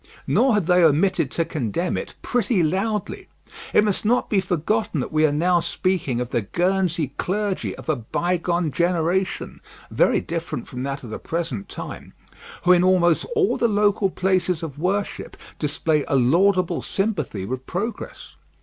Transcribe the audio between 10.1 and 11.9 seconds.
different from that of the present